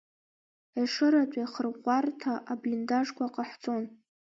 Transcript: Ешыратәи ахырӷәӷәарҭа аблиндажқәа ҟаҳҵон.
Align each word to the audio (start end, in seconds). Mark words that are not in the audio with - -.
Ешыратәи 0.79 1.45
ахырӷәӷәарҭа 1.45 2.33
аблиндажқәа 2.51 3.25
ҟаҳҵон. 3.35 3.83